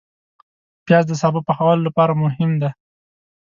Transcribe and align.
پیاز 0.85 1.03
د 1.07 1.13
سابه 1.21 1.41
پخولو 1.47 1.85
لپاره 1.87 2.13
مهم 2.23 2.51
دی 2.61 2.69